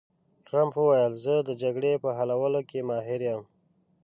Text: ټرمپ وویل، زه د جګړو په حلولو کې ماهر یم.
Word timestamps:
ټرمپ 0.47 0.73
وویل، 0.79 1.13
زه 1.23 1.33
د 1.47 1.49
جګړو 1.61 2.01
په 2.03 2.09
حلولو 2.17 2.61
کې 2.69 2.79
ماهر 2.89 3.19
یم. 3.29 3.41